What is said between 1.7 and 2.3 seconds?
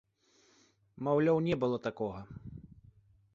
такога!